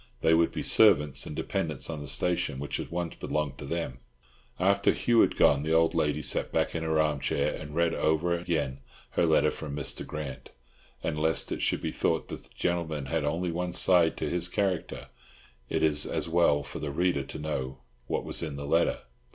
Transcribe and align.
They 0.21 0.33
would 0.33 0.51
be 0.51 0.63
servants 0.63 1.27
and 1.27 1.35
dependants 1.35 1.87
on 1.87 2.01
the 2.01 2.07
station, 2.07 2.57
which 2.57 2.77
had 2.77 2.89
once 2.89 3.13
belonged 3.17 3.59
to 3.59 3.67
them. 3.67 3.99
After 4.59 4.93
Hugh 4.93 5.21
had 5.21 5.35
gone, 5.35 5.61
the 5.61 5.73
old 5.75 5.93
lady 5.93 6.23
sat 6.23 6.51
back 6.51 6.73
in 6.73 6.81
her 6.81 6.99
armchair 6.99 7.53
and 7.53 7.75
read 7.75 7.93
over 7.93 8.35
again 8.35 8.79
her 9.11 9.27
letter 9.27 9.51
from 9.51 9.75
Mr. 9.75 10.03
Grant; 10.03 10.49
and, 11.03 11.19
lest 11.19 11.51
it 11.51 11.61
should 11.61 11.83
be 11.83 11.91
thought 11.91 12.29
that 12.29 12.41
that 12.41 12.55
gentleman 12.55 13.05
had 13.05 13.23
only 13.23 13.51
one 13.51 13.73
side 13.73 14.17
to 14.17 14.27
his 14.27 14.47
character, 14.47 15.09
it 15.69 15.83
is 15.83 16.07
as 16.07 16.27
well 16.27 16.63
for 16.63 16.79
the 16.79 16.89
reader 16.89 17.21
to 17.21 17.37
know 17.37 17.81
what 18.07 18.25
was 18.25 18.41
in 18.41 18.55
the 18.55 18.65
letter. 18.65 19.01